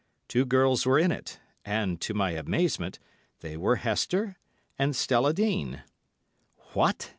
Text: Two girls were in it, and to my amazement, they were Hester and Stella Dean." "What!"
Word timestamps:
Two 0.27 0.45
girls 0.45 0.83
were 0.83 0.97
in 0.97 1.11
it, 1.11 1.39
and 1.63 2.01
to 2.01 2.15
my 2.15 2.31
amazement, 2.31 2.97
they 3.41 3.55
were 3.55 3.75
Hester 3.75 4.35
and 4.79 4.95
Stella 4.95 5.31
Dean." 5.31 5.83
"What!" 6.73 7.09